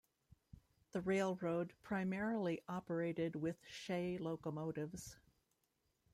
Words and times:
The 0.93 1.01
railroad 1.01 1.73
primarily 1.83 2.63
operated 2.67 3.35
with 3.35 3.57
Shay 3.67 4.17
locomotives. 4.17 5.15